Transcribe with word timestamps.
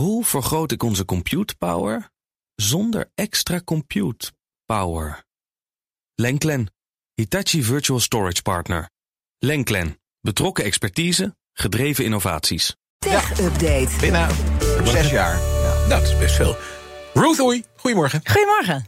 Hoe 0.00 0.24
vergroot 0.24 0.72
ik 0.72 0.82
onze 0.82 1.04
compute 1.04 1.56
power 1.56 2.10
zonder 2.54 3.10
extra 3.14 3.60
compute 3.64 4.32
power? 4.64 5.24
Lenklen, 6.14 6.72
Hitachi 7.14 7.62
Virtual 7.62 8.00
Storage 8.00 8.42
Partner. 8.42 8.90
Lenklen, 9.38 10.00
betrokken 10.20 10.64
expertise, 10.64 11.36
gedreven 11.52 12.04
innovaties. 12.04 12.76
Tech-update. 12.98 13.96
Binnen 14.00 14.28
zes 14.84 15.10
jaar. 15.10 15.38
Ja. 15.40 15.88
Dat 15.88 16.02
is 16.02 16.18
best 16.18 16.34
veel. 16.34 16.56
Ruth 17.14 17.40
Oei, 17.40 17.64
goedemorgen. 17.76 18.20
Goedemorgen. 18.24 18.86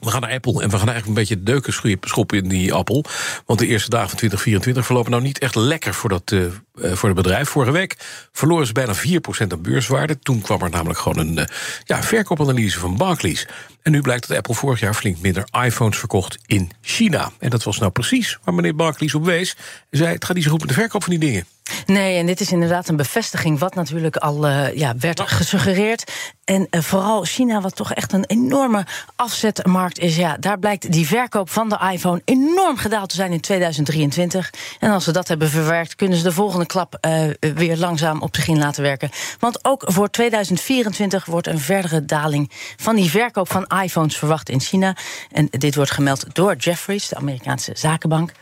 We 0.00 0.10
gaan 0.10 0.20
naar 0.20 0.32
Apple 0.32 0.62
en 0.62 0.70
we 0.70 0.78
gaan 0.78 0.88
eigenlijk 0.88 1.06
een 1.06 1.14
beetje 1.14 1.42
deuken 1.42 1.98
schoppen 2.00 2.38
in 2.38 2.48
die 2.48 2.72
appel. 2.72 3.04
Want 3.46 3.58
de 3.58 3.66
eerste 3.66 3.90
dagen 3.90 4.08
van 4.08 4.18
2024 4.18 4.86
verlopen 4.86 5.10
nou 5.10 5.22
niet 5.22 5.38
echt 5.38 5.54
lekker 5.54 5.94
voor, 5.94 6.08
dat, 6.08 6.30
uh, 6.30 6.44
voor 6.74 7.08
het 7.08 7.16
bedrijf. 7.16 7.48
Vorige 7.48 7.72
week 7.72 7.96
verloren 8.32 8.66
ze 8.66 8.72
bijna 8.72 8.94
4% 8.94 9.52
aan 9.52 9.62
beurswaarde. 9.62 10.18
Toen 10.18 10.40
kwam 10.40 10.62
er 10.62 10.70
namelijk 10.70 10.98
gewoon 10.98 11.18
een 11.18 11.38
uh, 11.38 11.44
ja, 11.84 12.02
verkoopanalyse 12.02 12.78
van 12.78 12.96
Barclays. 12.96 13.46
En 13.82 13.92
nu 13.92 14.00
blijkt 14.00 14.28
dat 14.28 14.36
Apple 14.36 14.54
vorig 14.54 14.80
jaar 14.80 14.94
flink 14.94 15.20
minder 15.20 15.44
iPhones 15.64 15.98
verkocht 15.98 16.38
in 16.46 16.70
China. 16.80 17.30
En 17.38 17.50
dat 17.50 17.62
was 17.62 17.78
nou 17.78 17.90
precies 17.90 18.38
waar 18.44 18.54
meneer 18.54 18.74
Barclays 18.74 19.14
op 19.14 19.24
wees. 19.24 19.56
Hij 19.90 19.98
zei, 19.98 20.12
het 20.14 20.24
gaat 20.24 20.34
niet 20.34 20.44
zo 20.44 20.50
goed 20.50 20.60
met 20.60 20.68
de 20.68 20.74
verkoop 20.74 21.02
van 21.02 21.10
die 21.10 21.28
dingen. 21.28 21.46
Nee, 21.90 22.18
en 22.18 22.26
dit 22.26 22.40
is 22.40 22.52
inderdaad 22.52 22.88
een 22.88 22.96
bevestiging 22.96 23.58
wat 23.58 23.74
natuurlijk 23.74 24.16
al 24.16 24.46
uh, 24.46 24.74
ja, 24.74 24.94
werd 24.98 25.20
gesuggereerd. 25.20 26.12
En 26.44 26.66
uh, 26.70 26.80
vooral 26.80 27.24
China, 27.24 27.60
wat 27.60 27.76
toch 27.76 27.92
echt 27.92 28.12
een 28.12 28.24
enorme 28.26 28.86
afzetmarkt 29.16 29.98
is. 29.98 30.16
Ja, 30.16 30.36
daar 30.36 30.58
blijkt 30.58 30.92
die 30.92 31.06
verkoop 31.06 31.50
van 31.50 31.68
de 31.68 31.78
iPhone 31.92 32.22
enorm 32.24 32.76
gedaald 32.76 33.08
te 33.08 33.14
zijn 33.14 33.32
in 33.32 33.40
2023. 33.40 34.52
En 34.78 34.90
als 34.90 35.04
ze 35.04 35.12
dat 35.12 35.28
hebben 35.28 35.50
verwerkt, 35.50 35.94
kunnen 35.96 36.18
ze 36.18 36.24
de 36.24 36.32
volgende 36.32 36.66
klap 36.66 36.98
uh, 37.06 37.54
weer 37.54 37.76
langzaam 37.76 38.22
op 38.22 38.36
zich 38.36 38.48
in 38.48 38.58
laten 38.58 38.82
werken. 38.82 39.10
Want 39.38 39.64
ook 39.64 39.82
voor 39.86 40.10
2024 40.10 41.24
wordt 41.24 41.46
een 41.46 41.58
verdere 41.58 42.04
daling 42.04 42.50
van 42.76 42.96
die 42.96 43.10
verkoop 43.10 43.50
van 43.50 43.66
iPhones 43.82 44.16
verwacht 44.16 44.48
in 44.48 44.60
China. 44.60 44.96
En 45.30 45.48
dit 45.50 45.74
wordt 45.74 45.90
gemeld 45.90 46.24
door 46.32 46.56
Jefferies, 46.56 47.08
de 47.08 47.16
Amerikaanse 47.16 47.72
zakenbank. 47.74 48.32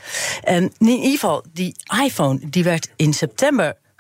En 0.43 0.73
in 0.79 0.87
ieder 0.89 1.11
geval, 1.11 1.45
die 1.53 1.77
iPhone 2.05 2.39
die 2.43 2.65
werd 2.65 2.89
in 2.97 3.13
september 3.13 3.37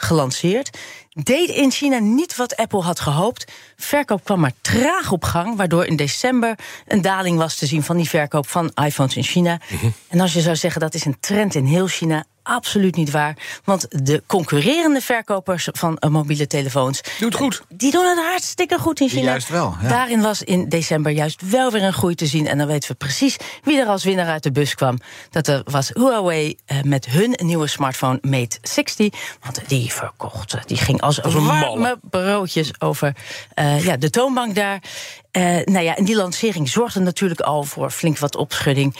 gelanceerd. 0.00 0.78
Deed 1.08 1.48
in 1.48 1.70
China 1.70 1.98
niet 1.98 2.36
wat 2.36 2.56
Apple 2.56 2.82
had 2.82 3.00
gehoopt. 3.00 3.52
Verkoop 3.76 4.24
kwam 4.24 4.40
maar 4.40 4.52
traag 4.60 5.12
op 5.12 5.24
gang, 5.24 5.56
waardoor 5.56 5.86
in 5.86 5.96
december 5.96 6.58
een 6.86 7.02
daling 7.02 7.38
was 7.38 7.54
te 7.54 7.66
zien 7.66 7.82
van 7.82 7.96
die 7.96 8.08
verkoop 8.08 8.48
van 8.48 8.70
iPhones 8.84 9.16
in 9.16 9.22
China. 9.22 9.60
Mm 9.68 9.78
-hmm. 9.78 9.92
En 10.08 10.20
als 10.20 10.32
je 10.32 10.40
zou 10.40 10.56
zeggen 10.56 10.80
dat 10.80 10.94
is 10.94 11.04
een 11.04 11.20
trend 11.20 11.54
in 11.54 11.64
heel 11.64 11.86
China, 11.86 12.24
absoluut 12.48 12.96
niet 12.96 13.10
waar. 13.10 13.36
Want 13.64 13.86
de 14.04 14.22
concurrerende 14.26 15.00
verkopers 15.00 15.68
van 15.72 15.96
uh, 16.00 16.10
mobiele 16.10 16.46
telefoons. 16.46 17.00
Doet 17.18 17.34
goed. 17.34 17.62
Die 17.68 17.90
doen 17.90 18.04
het 18.04 18.18
hartstikke 18.18 18.78
goed 18.78 19.00
in 19.00 19.08
China. 19.08 19.22
Juist 19.22 19.48
wel. 19.48 19.76
Ja. 19.82 19.88
Daarin 19.88 20.20
was 20.20 20.42
in 20.42 20.68
december 20.68 21.12
juist 21.12 21.50
wel 21.50 21.70
weer 21.70 21.82
een 21.82 21.92
groei 21.92 22.14
te 22.14 22.26
zien. 22.26 22.46
En 22.46 22.58
dan 22.58 22.66
weten 22.66 22.90
we 22.90 22.96
precies 22.96 23.36
wie 23.62 23.80
er 23.80 23.86
als 23.86 24.04
winnaar 24.04 24.28
uit 24.28 24.42
de 24.42 24.52
bus 24.52 24.74
kwam. 24.74 24.98
Dat 25.30 25.62
was 25.64 25.90
Huawei 25.92 26.56
uh, 26.66 26.82
met 26.82 27.06
hun 27.06 27.34
nieuwe 27.42 27.66
smartphone 27.66 28.18
Mate 28.20 28.58
60. 28.62 29.08
Want 29.42 29.60
die 29.66 29.92
verkocht, 29.92 30.56
die 30.66 30.76
ging 30.76 31.00
als 31.00 31.18
warme 31.18 31.98
broodjes 32.02 32.80
over 32.80 33.16
uh, 33.54 33.84
ja, 33.84 33.96
de 33.96 34.10
toonbank 34.10 34.54
daar. 34.54 34.82
nou 35.64 35.80
ja, 35.80 35.96
en 35.96 36.04
die 36.04 36.16
lancering 36.16 36.68
zorgde 36.68 37.00
natuurlijk 37.00 37.40
al 37.40 37.62
voor 37.62 37.90
flink 37.90 38.18
wat 38.18 38.36
opschudding 38.36 38.96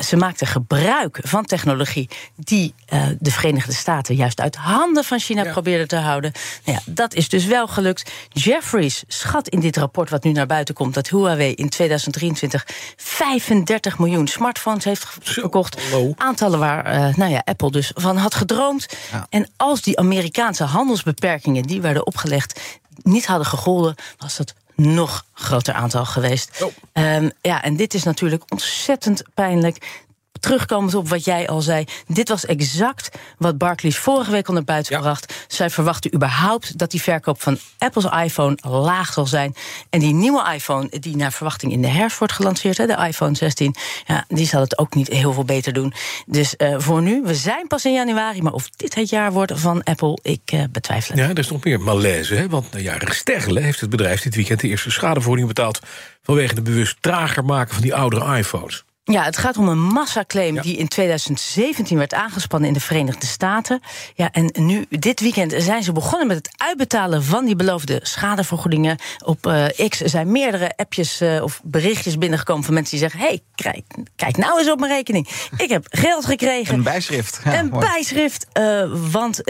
ze 0.00 0.16
maakten 0.16 0.46
gebruik 0.46 1.20
van 1.22 1.44
technologie 1.44 2.08
die 2.36 2.74
uh, 2.92 3.06
de 3.18 3.30
Verenigde 3.30 3.72
Staten 3.72 4.14
juist 4.14 4.40
uit 4.40 4.56
handen 4.56 5.04
van 5.04 5.18
China 5.18 5.44
ja. 5.44 5.52
probeerden 5.52 5.88
te 5.88 5.96
houden. 5.96 6.32
Nou 6.64 6.78
ja, 6.78 6.92
dat 6.92 7.14
is 7.14 7.28
dus 7.28 7.44
wel 7.44 7.68
gelukt. 7.68 8.10
Jeffries 8.28 9.04
schat 9.06 9.48
in 9.48 9.60
dit 9.60 9.76
rapport 9.76 10.10
wat 10.10 10.24
nu 10.24 10.32
naar 10.32 10.46
buiten 10.46 10.74
komt 10.74 10.94
dat 10.94 11.08
Huawei 11.08 11.54
in 11.54 11.68
2023 11.68 12.66
35 12.96 13.98
miljoen 13.98 14.26
smartphones 14.26 14.84
heeft 14.84 15.06
verkocht. 15.20 15.80
Aantallen 16.16 16.58
waar 16.58 16.94
uh, 16.94 17.14
nou 17.14 17.30
ja, 17.30 17.42
Apple 17.44 17.70
dus 17.70 17.90
van 17.94 18.16
had 18.16 18.34
gedroomd. 18.34 18.86
Ja. 19.12 19.26
En 19.30 19.48
als 19.56 19.82
die 19.82 19.98
Amerikaanse 19.98 20.64
handelsbeperkingen 20.64 21.62
die 21.62 21.80
werden 21.80 22.06
opgelegd 22.06 22.60
niet 23.02 23.26
hadden 23.26 23.46
gegolden, 23.46 23.94
was 24.18 24.36
dat 24.36 24.54
nog 24.82 25.24
groter 25.32 25.74
aantal 25.74 26.04
geweest. 26.04 26.62
Oh. 26.62 26.72
Um, 27.04 27.30
ja, 27.40 27.62
en 27.62 27.76
dit 27.76 27.94
is 27.94 28.02
natuurlijk 28.02 28.42
ontzettend 28.48 29.22
pijnlijk. 29.34 30.04
Terugkomend 30.42 30.94
op 30.94 31.08
wat 31.08 31.24
jij 31.24 31.48
al 31.48 31.60
zei, 31.60 31.84
dit 32.06 32.28
was 32.28 32.46
exact 32.46 33.16
wat 33.38 33.58
Barclays 33.58 33.98
vorige 33.98 34.30
week 34.30 34.48
al 34.48 34.54
naar 34.54 34.64
buiten 34.64 34.92
Ja. 34.92 34.98
gebracht. 34.98 35.44
Zij 35.48 35.70
verwachten 35.70 36.14
überhaupt 36.14 36.78
dat 36.78 36.90
die 36.90 37.02
verkoop 37.02 37.42
van 37.42 37.58
Apple's 37.78 38.06
iPhone 38.24 38.58
laag 38.68 39.12
zal 39.12 39.26
zijn. 39.26 39.54
En 39.90 40.00
die 40.00 40.14
nieuwe 40.14 40.52
iPhone, 40.54 40.88
die 41.00 41.16
naar 41.16 41.32
verwachting 41.32 41.72
in 41.72 41.82
de 41.82 41.88
herfst 41.88 42.18
wordt 42.18 42.32
gelanceerd, 42.32 42.76
hè, 42.78 42.86
de 42.86 43.04
iPhone 43.06 43.36
16, 43.36 43.74
ja, 44.06 44.24
die 44.28 44.46
zal 44.46 44.60
het 44.60 44.78
ook 44.78 44.94
niet 44.94 45.08
heel 45.08 45.32
veel 45.32 45.44
beter 45.44 45.72
doen. 45.72 45.92
Dus 46.26 46.54
uh, 46.58 46.74
voor 46.78 47.02
nu, 47.02 47.22
we 47.24 47.34
zijn 47.34 47.66
pas 47.66 47.84
in 47.84 47.92
januari, 47.92 48.42
maar 48.42 48.52
of 48.52 48.70
dit 48.70 48.94
het 48.94 49.08
jaar 49.08 49.32
wordt 49.32 49.52
van 49.54 49.82
Apple, 49.82 50.18
ik 50.22 50.52
uh, 50.54 50.62
betwijfel 50.70 51.14
het. 51.14 51.24
Ja, 51.24 51.30
er 51.30 51.38
is 51.38 51.50
nog 51.50 51.64
meer 51.64 51.80
malaise. 51.80 52.34
Hè? 52.34 52.48
Want 52.48 52.72
na 52.72 52.78
jaren 52.78 53.14
stergelen 53.14 53.62
heeft 53.62 53.80
het 53.80 53.90
bedrijf 53.90 54.22
dit 54.22 54.34
weekend 54.34 54.60
de 54.60 54.68
eerste 54.68 54.90
schadevergoeding 54.90 55.48
betaald. 55.48 55.80
vanwege 56.22 56.54
de 56.54 56.62
bewust 56.62 56.96
trager 57.00 57.44
maken 57.44 57.72
van 57.74 57.82
die 57.82 57.94
oudere 57.94 58.36
iPhones. 58.38 58.84
Ja, 59.04 59.22
het 59.24 59.36
gaat 59.36 59.56
om 59.56 59.68
een 59.68 59.82
massaclaim 59.82 60.54
Ja. 60.54 60.62
die 60.62 60.76
in 60.76 60.88
2017 60.88 61.98
werd 61.98 62.14
aangespannen 62.14 62.68
in 62.68 62.74
de 62.74 62.80
Verenigde 62.80 63.26
Staten. 63.26 63.80
Ja, 64.14 64.30
en 64.30 64.50
nu, 64.52 64.86
dit 64.88 65.20
weekend, 65.20 65.54
zijn 65.58 65.82
ze 65.82 65.92
begonnen 65.92 66.26
met 66.26 66.36
het 66.36 66.50
uitbetalen 66.56 67.24
van 67.24 67.44
die 67.44 67.56
beloofde 67.56 68.00
schadevergoedingen. 68.02 68.98
Op 69.24 69.46
uh, 69.46 69.88
X 69.88 69.98
zijn 69.98 70.30
meerdere 70.32 70.76
appjes 70.76 71.20
uh, 71.20 71.42
of 71.42 71.60
berichtjes 71.64 72.18
binnengekomen 72.18 72.64
van 72.64 72.74
mensen 72.74 72.98
die 72.98 73.08
zeggen: 73.08 73.28
hey, 73.28 73.42
kijk, 73.54 73.84
kijk 74.16 74.36
nou 74.36 74.58
eens 74.58 74.70
op 74.70 74.80
mijn 74.80 74.92
rekening. 74.92 75.28
Ik 75.56 75.68
heb 75.70 75.86
geld 75.90 76.24
gekregen. 76.24 76.74
Een 76.74 76.82
bijschrift. 76.82 77.40
Ja, 77.44 77.58
een 77.58 77.68
mooi. 77.68 77.86
bijschrift. 77.86 78.46
Uh, 78.60 78.84
want 79.10 79.40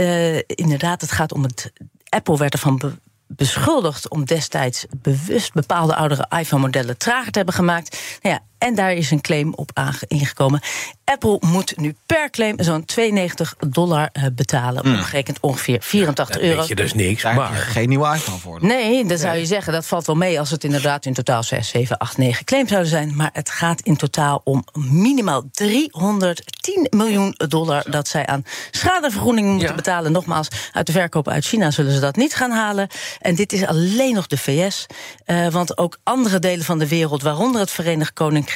inderdaad, 0.46 1.00
het 1.00 1.12
gaat 1.12 1.32
om 1.32 1.42
het. 1.42 1.72
Apple 2.08 2.36
werd 2.36 2.52
ervan 2.52 2.76
be 2.76 2.92
beschuldigd 3.36 4.08
om 4.08 4.24
destijds 4.24 4.86
bewust 4.96 5.52
bepaalde 5.52 5.94
oudere 5.94 6.26
iPhone-modellen 6.38 6.96
trager 6.98 7.30
te 7.32 7.36
hebben 7.36 7.54
gemaakt. 7.54 8.18
Nou 8.22 8.34
ja, 8.34 8.42
en 8.62 8.74
daar 8.74 8.92
is 8.92 9.10
een 9.10 9.20
claim 9.20 9.54
op 9.54 9.70
ingekomen. 10.08 10.60
Apple 11.04 11.36
moet 11.40 11.76
nu 11.76 11.94
per 12.06 12.30
claim 12.30 12.54
zo'n 12.62 12.84
92 12.84 13.54
dollar 13.68 14.08
uh, 14.12 14.24
betalen. 14.32 14.88
Mm. 14.88 14.94
Omgerekend 14.94 15.40
ongeveer 15.40 15.78
84 15.80 16.34
dat 16.34 16.44
euro. 16.44 16.58
Weet 16.58 16.68
je, 16.68 16.74
dat 16.74 16.84
is 16.84 16.94
niks. 16.94 17.22
Daar 17.22 17.34
Maar 17.34 17.52
geen 17.52 17.88
nieuwe 17.88 18.14
iPhone 18.14 18.38
voor. 18.38 18.58
Nee, 18.60 19.04
dan 19.04 19.18
zou 19.18 19.36
je 19.36 19.46
zeggen, 19.46 19.72
dat 19.72 19.86
valt 19.86 20.06
wel 20.06 20.16
mee 20.16 20.38
als 20.38 20.50
het 20.50 20.64
inderdaad 20.64 21.06
in 21.06 21.12
totaal 21.12 21.42
6, 21.42 21.68
7, 21.68 21.98
8, 21.98 22.16
9 22.16 22.44
claims 22.44 22.68
zouden 22.68 22.90
zijn. 22.90 23.16
Maar 23.16 23.30
het 23.32 23.50
gaat 23.50 23.80
in 23.80 23.96
totaal 23.96 24.40
om 24.44 24.64
minimaal 24.72 25.42
310 25.52 26.86
miljoen 26.90 27.34
dollar 27.48 27.90
dat 27.90 28.08
zij 28.08 28.26
aan 28.26 28.44
schadevergoeding 28.70 29.48
moeten 29.48 29.68
Ja. 29.68 29.74
betalen. 29.74 30.12
Nogmaals, 30.12 30.48
uit 30.72 30.86
de 30.86 30.92
verkoop 30.92 31.28
uit 31.28 31.44
China 31.44 31.70
zullen 31.70 31.92
ze 31.92 32.00
dat 32.00 32.16
niet 32.16 32.34
gaan 32.34 32.50
halen. 32.50 32.88
En 33.20 33.34
dit 33.34 33.52
is 33.52 33.66
alleen 33.66 34.14
nog 34.14 34.26
de 34.26 34.38
VS. 34.38 34.86
Uh, 35.26 35.48
want 35.48 35.78
ook 35.78 35.98
andere 36.02 36.38
delen 36.38 36.64
van 36.64 36.78
de 36.78 36.88
wereld, 36.88 37.22
waaronder 37.22 37.60
het 37.60 37.70
Verenigd 37.70 38.12
Koninkrijk, 38.12 38.50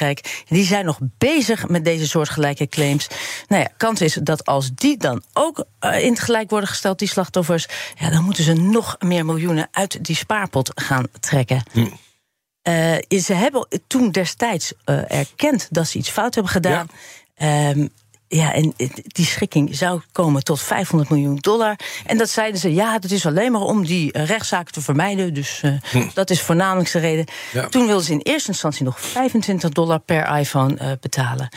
die 0.47 0.65
zijn 0.65 0.85
nog 0.85 0.99
bezig 1.17 1.67
met 1.67 1.85
deze 1.85 2.07
soortgelijke 2.07 2.67
claims. 2.67 3.07
Nou 3.47 3.61
ja, 3.61 3.69
kans 3.77 4.01
is 4.01 4.13
dat 4.13 4.45
als 4.45 4.71
die 4.75 4.97
dan 4.97 5.23
ook 5.33 5.65
uh, 5.81 6.03
in 6.03 6.09
het 6.09 6.19
gelijk 6.19 6.49
worden 6.49 6.69
gesteld, 6.69 6.99
die 6.99 7.07
slachtoffers, 7.07 7.67
ja, 7.99 8.09
dan 8.09 8.23
moeten 8.23 8.43
ze 8.43 8.53
nog 8.53 8.95
meer 8.99 9.25
miljoenen 9.25 9.67
uit 9.71 10.05
die 10.05 10.15
spaarpot 10.15 10.71
gaan 10.75 11.07
trekken. 11.19 11.63
Hm. 11.71 11.79
Uh, 11.79 13.19
ze 13.21 13.33
hebben 13.33 13.67
toen 13.87 14.11
destijds 14.11 14.73
uh, 14.85 15.11
erkend 15.11 15.67
dat 15.71 15.87
ze 15.87 15.97
iets 15.97 16.09
fout 16.09 16.33
hebben 16.33 16.51
gedaan. 16.51 16.87
Ja. 17.35 17.69
Um, 17.69 17.89
ja, 18.27 18.53
en 18.53 18.73
die 19.07 19.25
schikking 19.25 19.75
zou 19.75 20.01
komen 20.11 20.43
tot 20.43 20.61
500 20.61 21.09
miljoen 21.09 21.35
dollar. 21.35 21.75
En 22.05 22.17
dat 22.17 22.29
zeiden 22.29 22.59
ze, 22.59 22.73
ja, 22.73 22.99
dat 22.99 23.11
is 23.11 23.25
alleen 23.25 23.51
maar 23.51 23.61
om 23.61 23.85
die 23.85 24.17
uh, 24.17 24.25
rechtszaken 24.25 24.73
te 24.73 24.81
vermijden. 24.81 25.33
Dus 25.33 25.61
uh, 25.65 25.73
hm. 25.91 26.07
dat 26.13 26.29
is 26.29 26.41
voornamelijk 26.41 26.91
de 26.91 26.99
reden. 26.99 27.25
Ja. 27.53 27.67
Toen 27.67 27.85
wilden 27.85 28.05
ze 28.05 28.11
in 28.11 28.21
eerste 28.23 28.49
instantie 28.49 28.85
nog 28.85 29.01
25 29.01 29.69
dollar 29.69 29.99
per 29.99 30.37
iPhone 30.37 30.77
uh, 30.81 30.91
betalen. 31.01 31.49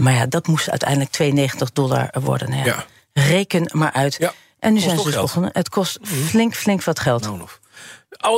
maar 0.00 0.12
ja, 0.12 0.26
dat 0.26 0.46
moest 0.46 0.70
uiteindelijk 0.70 1.10
92 1.10 1.72
dollar 1.72 2.10
worden. 2.20 2.50
Nou 2.50 2.64
ja, 2.64 2.66
Ja. 2.66 2.86
Reken 3.22 3.70
maar 3.72 3.92
uit. 3.92 4.16
Ja. 4.18 4.32
En 4.58 4.72
nu 4.72 4.80
Kost 4.80 4.88
zijn 4.88 4.98
ze 4.98 5.04
dus 5.04 5.20
begonnen. 5.20 5.50
Het 5.52 5.68
kost 5.68 5.98
flink, 6.02 6.54
flink 6.54 6.84
wat 6.84 7.00
geld. 7.00 7.22
Nou, 7.22 7.38
nog. 7.38 7.60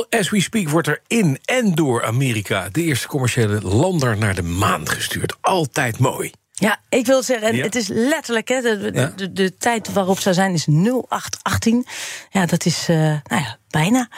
As 0.09 0.29
we 0.29 0.41
speak 0.41 0.69
wordt 0.69 0.87
er 0.87 1.01
in 1.07 1.39
en 1.45 1.75
door 1.75 2.05
Amerika 2.05 2.69
de 2.71 2.83
eerste 2.83 3.07
commerciële 3.07 3.61
lander 3.61 4.17
naar 4.17 4.35
de 4.35 4.41
maan 4.41 4.89
gestuurd. 4.89 5.35
Altijd 5.41 5.99
mooi. 5.99 6.31
Ja, 6.53 6.79
ik 6.89 7.05
wil 7.05 7.23
zeggen, 7.23 7.55
Ja. 7.55 7.63
het 7.63 7.75
is 7.75 7.87
letterlijk, 7.87 8.47
hè, 8.47 8.61
de, 8.61 8.77
de, 8.91 8.99
Ja. 8.99 9.13
de, 9.15 9.33
de 9.33 9.57
tijd 9.57 9.93
waarop 9.93 10.19
zou 10.19 10.35
zijn 10.35 10.53
is 10.53 10.65
0818. 10.67 11.85
Ja, 12.29 12.45
dat 12.45 12.65
is, 12.65 12.85
eh, 12.89 12.95
nou 12.97 13.21
ja, 13.41 13.57
bijna. 13.69 14.09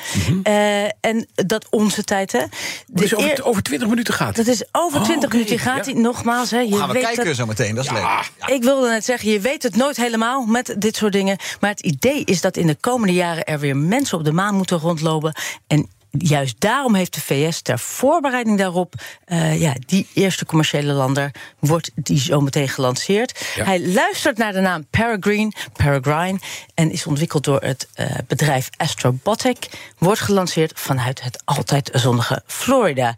Eh, 0.43 0.83
en 0.83 1.27
dat 1.33 1.67
onze 1.69 2.03
tijd, 2.03 2.31
hè. 2.31 2.43
Dus 2.87 3.11
eer- 3.11 3.17
over, 3.17 3.43
over 3.45 3.63
20 3.63 3.87
minuten 3.87 4.13
gaat. 4.13 4.35
dat 4.35 4.47
is 4.47 4.63
over 4.71 4.99
Oh, 4.99 5.03
20 5.05 5.25
oké, 5.25 5.35
minuten 5.37 5.59
gaat 5.59 5.85
ja. 5.85 5.91
hij. 5.93 6.01
Nogmaals, 6.01 6.51
hè, 6.51 6.59
je 6.59 6.75
Gaan 6.77 6.87
we 6.87 6.93
weet 6.93 7.03
kijken 7.03 7.25
dat, 7.25 7.35
zo 7.35 7.45
meteen, 7.45 7.75
dat 7.75 7.83
is 7.85 7.91
leuk. 7.91 8.01
Ja. 8.01 8.47
ik 8.47 8.63
wilde 8.63 8.89
net 8.89 9.05
zeggen, 9.05 9.31
je 9.31 9.39
weet 9.39 9.63
het 9.63 9.75
nooit 9.75 9.97
helemaal 9.97 10.45
met 10.45 10.75
dit 10.77 10.95
soort 10.95 11.13
dingen. 11.13 11.37
Maar 11.59 11.69
het 11.69 11.81
idee 11.81 12.23
is 12.23 12.41
dat 12.41 12.57
in 12.57 12.67
de 12.67 12.75
komende 12.79 13.13
jaren 13.13 13.43
er 13.43 13.59
weer 13.59 13.77
mensen 13.77 14.17
op 14.17 14.23
de 14.23 14.31
maan 14.31 14.55
moeten 14.55 14.77
rondlopen. 14.79 15.35
En 15.67 15.89
juist 16.17 16.55
daarom 16.59 16.95
heeft 16.95 17.13
de 17.13 17.21
VS 17.21 17.61
ter 17.61 17.79
voorbereiding 17.79 18.57
daarop, 18.57 18.93
eh, 19.25 19.61
ja, 19.61 19.73
die 19.85 20.07
eerste 20.13 20.45
commerciële 20.45 20.93
lander, 20.93 21.31
wordt 21.59 21.91
die 21.95 22.19
zo 22.19 22.41
meteen 22.41 22.69
gelanceerd. 22.69 23.53
Ja. 23.55 23.63
Hij 23.63 23.87
luistert 23.87 24.37
naar 24.37 24.53
de 24.53 24.59
naam 24.59 24.85
Peregrine, 24.89 25.51
Peregrine, 25.73 26.39
en 26.73 26.91
is 26.91 27.05
ontwikkeld 27.05 27.43
door 27.43 27.61
het 27.61 27.87
eh, 27.93 28.05
bedrijf 28.27 28.69
Astrobotic. 28.77 29.69
Wordt 29.97 30.19
gelanceerd 30.19 30.71
vanuit 30.75 31.21
het 31.21 31.41
altijd 31.45 31.89
zonnige 31.93 32.43
Florida. 32.45 33.15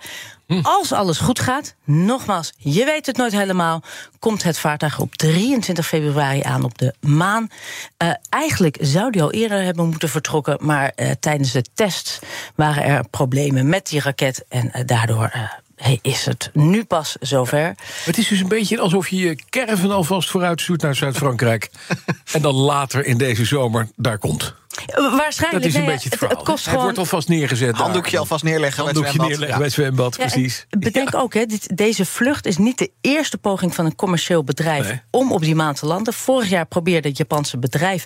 Als 0.62 0.92
alles 0.92 1.18
goed 1.18 1.40
gaat, 1.40 1.76
nogmaals, 1.84 2.54
je 2.58 2.86
weet 2.86 3.06
het 3.06 3.18
nooit 3.18 3.32
helemaal, 3.32 3.82
komt 4.20 4.44
het 4.44 4.60
vaartuig 4.60 5.00
op 5.00 5.16
23 5.16 5.88
februari 5.88 6.42
aan 6.42 6.64
op 6.64 6.78
de 6.78 6.94
maan. 7.00 7.48
Eh, 7.98 8.10
eigenlijk 8.30 8.78
zou 8.82 9.12
die 9.12 9.22
al 9.22 9.32
eerder 9.32 9.64
hebben 9.64 9.90
moeten 9.90 10.10
vertrokken, 10.10 10.58
maar 10.60 10.92
eh, 10.96 11.12
tijdens 11.20 11.52
de 11.52 11.64
test 11.74 12.20
waren 12.56 12.84
er 12.84 13.10
problemen 13.10 13.70
met 13.70 13.90
die 13.90 14.02
raket 14.02 14.46
en 14.50 14.72
eh, 14.72 14.82
daardoor. 14.86 15.30
eh, 15.34 15.42
hey, 15.76 16.00
is 16.02 16.26
het 16.26 16.50
nu 16.54 16.84
pas 16.84 17.16
zover? 17.20 17.76
Het 18.04 18.18
is 18.18 18.28
dus 18.28 18.40
een 18.40 18.48
beetje 18.48 18.80
alsof 18.80 19.08
je 19.08 19.18
je 19.18 19.38
caravan 19.50 19.92
alvast 19.92 20.30
vooruit 20.30 20.62
stuurt 20.62 20.82
naar 20.82 20.96
Zuid-Frankrijk. 20.96 21.70
en 22.34 22.42
dan 22.42 22.54
later 22.56 23.06
in 23.06 23.18
deze 23.18 23.46
zomer 23.46 23.88
daar 23.96 24.18
komt. 24.18 24.54
Waarschijnlijk. 24.94 25.64
Dat 25.64 25.72
is 25.72 25.74
een 25.80 25.82
nee, 25.84 25.90
beetje 25.92 26.04
het 26.04 26.04
het, 26.04 26.18
verhaal. 26.18 26.38
het 26.38 26.46
kost 26.48 26.64
Hij 26.64 26.70
gewoon. 26.74 26.84
wordt 26.84 26.98
alvast 27.00 27.28
neergezet. 27.28 27.72
daar. 27.72 27.82
Handdoekje 27.82 28.18
alvast 28.18 28.44
neerleggen 28.44 28.84
bij 28.84 28.94
het 28.94 28.96
Handdoekje 28.96 29.12
zwembad. 29.30 29.40
neerleggen 29.40 29.48
Ja. 29.48 29.58
bij 29.58 29.66
het 29.66 29.74
zwembad, 29.76 30.16
Ja, 30.16 30.42
precies. 30.42 30.66
Bedenk 30.80 31.16
ook, 31.16 31.34
hè, 31.34 31.46
dit, 31.46 31.78
deze 31.78 32.06
vlucht 32.06 32.46
is 32.46 32.58
niet 32.58 32.78
de 32.78 32.92
eerste 33.02 33.38
poging 33.38 33.76
van 33.76 33.86
een 33.86 33.96
commercieel 33.96 34.44
bedrijf 34.44 34.88
Nee. 34.88 35.02
om 35.12 35.32
op 35.32 35.42
die 35.42 35.56
maan 35.56 35.74
te 35.74 35.86
landen. 35.86 36.14
Vorig 36.14 36.50
jaar 36.50 36.66
probeerde 36.66 37.08
het 37.08 37.18
Japanse 37.18 37.58
bedrijf 37.58 38.04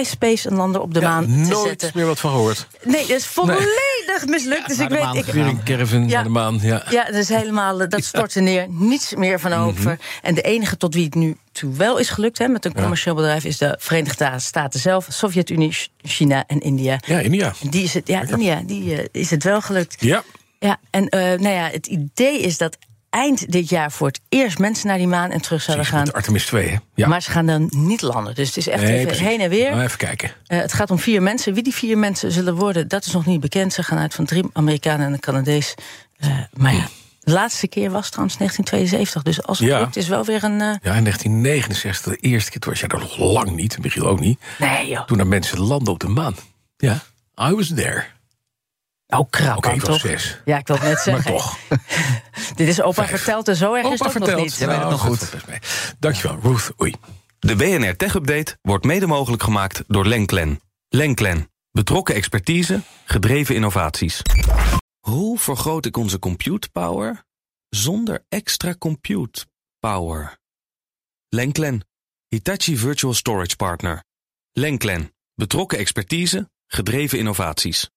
iSpace 0.00 0.50
een 0.50 0.56
lander 0.56 0.80
op 0.80 0.94
de 0.94 1.00
Ja, 1.00 1.08
maan 1.08 1.24
te 1.24 1.30
nooit 1.30 1.68
zetten. 1.68 1.90
meer 1.94 2.06
wat 2.06 2.20
van 2.20 2.30
gehoord. 2.30 2.66
Nee, 2.84 3.00
dat 3.06 3.16
is 3.16 3.26
volledig 3.26 3.87
mislukt. 4.26 4.68
dus 4.68 4.76
naar 4.76 4.86
ik 4.86 4.92
de 4.92 4.94
weet. 4.94 5.04
maan 5.04 5.16
Ik, 5.16 5.34
een 5.58 5.62
caravan 5.64 6.08
Ja. 6.08 6.22
de 6.22 6.28
maan. 6.28 6.58
Ja. 6.62 6.82
ja, 6.90 7.04
dat 7.04 7.14
is 7.14 7.28
helemaal. 7.28 7.80
eh, 7.82 7.88
Dat 7.88 8.04
stortte 8.04 8.40
neer. 8.40 8.66
Niets 8.68 9.14
meer 9.14 9.40
van 9.40 9.52
over. 9.52 9.82
Mhm. 9.92 10.00
En 10.22 10.34
de 10.34 10.42
enige 10.42 10.76
tot 10.76 10.94
wie 10.94 11.04
het 11.04 11.14
nu 11.14 11.36
toe 11.52 11.74
wel 11.74 11.98
is 11.98 12.08
gelukt 12.08 12.38
hè, 12.38 12.48
met 12.48 12.64
een 12.64 12.74
commercieel 12.74 13.14
bedrijf 13.14 13.44
is 13.44 13.58
de 13.58 13.76
Verenigde 13.78 14.32
Staten 14.36 14.80
zelf, 14.80 15.06
Sovjet-Unie, 15.10 15.76
China 16.02 16.44
en 16.46 16.60
India. 16.60 16.98
ja, 17.06 17.18
India. 17.18 17.52
Die 17.70 17.82
is 17.82 17.94
het, 17.94 18.08
ja, 18.08 18.22
India, 18.28 18.62
die 18.66 18.94
eh, 18.96 19.04
is 19.12 19.30
het 19.30 19.44
wel 19.44 19.60
gelukt. 19.60 19.96
Ja, 20.00 20.22
Ja, 20.58 20.78
en 20.90 21.08
eh, 21.08 21.20
nou 21.20 21.54
ja, 21.54 21.68
het 21.72 21.86
idee 21.86 22.40
is 22.40 22.58
dat 22.58 22.78
eind 23.10 23.52
dit 23.52 23.68
jaar 23.68 23.92
voor 23.92 24.06
het 24.06 24.20
eerst 24.28 24.58
mensen 24.58 24.86
naar 24.88 24.98
die 24.98 25.06
maan 25.06 25.30
en 25.30 25.40
terug 25.40 25.62
zouden 25.62 25.86
precies, 25.86 26.04
gaan. 26.06 26.14
Artemis 26.14 26.46
2. 26.46 26.68
Hè? 26.68 26.76
Ja. 26.94 27.08
Maar 27.08 27.22
ze 27.22 27.30
gaan 27.30 27.46
dan 27.46 27.66
niet 27.70 28.02
landen. 28.02 28.34
Dus 28.34 28.46
het 28.46 28.56
is 28.56 28.68
echt 28.68 28.82
Nee, 28.82 29.06
even 29.06 29.26
heen 29.26 29.40
en 29.40 29.50
weer. 29.50 29.70
Nou, 29.70 29.82
even 29.82 29.98
kijken. 29.98 30.30
Eh, 30.46 30.58
het 30.58 30.72
gaat 30.72 30.90
om 30.90 30.98
vier 30.98 31.22
mensen. 31.22 31.54
Wie 31.54 31.62
die 31.62 31.74
vier 31.74 31.98
mensen 31.98 32.32
zullen 32.32 32.54
worden, 32.54 32.88
dat 32.88 33.04
is 33.06 33.12
nog 33.12 33.26
niet 33.26 33.40
bekend. 33.40 33.72
Ze 33.72 33.82
gaan 33.82 33.98
uit 33.98 34.14
van 34.14 34.24
drie 34.24 34.44
Amerikanen 34.52 35.06
en 35.06 35.12
een 35.12 35.20
Canadees. 35.20 35.74
Eh, 36.16 36.28
maar 36.52 36.74
ja, 36.74 36.86
de 37.20 37.32
laatste 37.32 37.68
keer 37.68 37.90
was 37.90 38.08
trouwens 38.10 38.36
1972. 38.38 39.22
Dus 39.22 39.42
als 39.42 39.58
het 39.58 39.68
Ja. 39.68 39.78
lukt, 39.80 39.96
is 39.96 40.08
wel 40.08 40.24
weer 40.24 40.44
een. 40.44 40.60
eh, 40.60 40.74
Ja, 40.82 40.94
in 40.94 41.02
1969, 41.02 42.12
de 42.12 42.18
eerste 42.28 42.50
keer, 42.50 42.60
toen 42.60 42.70
was 42.70 42.80
jij 42.80 42.88
er 42.88 42.98
nog 42.98 43.16
lang 43.18 43.50
niet, 43.50 43.78
Michiel 43.82 44.06
ook 44.06 44.20
niet. 44.20 44.40
nee, 44.58 44.88
joh. 44.88 45.04
Toen 45.06 45.18
er 45.18 45.26
mensen 45.26 45.58
landen 45.60 45.92
op 45.92 46.00
de 46.00 46.08
maan. 46.08 46.34
Ja, 46.76 47.02
I 47.48 47.54
was 47.54 47.68
there. 47.74 48.04
Oh, 49.06 49.30
krap 49.30 49.56
Oké, 49.56 49.70
ik 49.70 49.80
was 49.80 50.00
toch? 50.00 50.10
zes. 50.10 50.38
Ja, 50.44 50.58
ik 50.58 50.66
wil 50.66 50.76
het 50.78 50.84
net 50.84 50.94
Maar 51.06 51.22
zeggen. 51.22 51.30
toch. 51.32 51.58
Dit 52.54 52.68
is 52.68 52.82
opa 52.82 53.06
verteld 53.06 53.48
en 53.48 53.56
zo 53.56 53.74
erg 53.74 53.86
is 53.86 53.98
het 53.98 54.08
Opa 54.08 54.18
nog 54.18 54.34
niet. 54.34 54.56
Jij 54.56 54.66
weet 54.66 54.76
het 54.76 54.86
Nou, 54.88 54.90
nog 54.90 55.00
goed. 55.00 55.32
Dankjewel, 55.98 56.38
Ruth. 56.42 56.70
Oei. 56.80 56.94
De 57.38 57.56
BNR 57.56 57.96
Tech 57.96 58.14
Update 58.14 58.58
wordt 58.62 58.84
mede 58.84 59.06
mogelijk 59.06 59.42
gemaakt 59.42 59.84
door 59.86 60.06
Lenklen. 60.06 60.60
Lenklen. 60.88 61.50
Betrokken 61.70 62.14
expertise, 62.14 62.82
gedreven 63.04 63.54
innovaties. 63.54 64.22
Hoe 65.00 65.38
vergroot 65.38 65.86
ik 65.86 65.96
onze 65.96 66.18
compute 66.18 66.68
power 66.70 67.24
zonder 67.68 68.24
extra 68.28 68.74
compute 68.78 69.46
power? 69.78 70.38
Lenklen. 71.28 71.86
Hitachi 72.28 72.76
Virtual 72.76 73.14
Storage 73.14 73.56
Partner. 73.56 74.04
Lenklen. 74.52 75.12
Betrokken 75.34 75.78
expertise, 75.78 76.50
gedreven 76.66 77.18
innovaties. 77.18 77.90